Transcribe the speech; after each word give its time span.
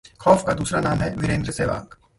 खौफ 0.19 0.43
का 0.47 0.53
दूसरा 0.53 0.81
नाम 0.81 0.97
है 0.97 1.15
वीरेंद्र 1.15 1.51
सहवाग 1.51 2.01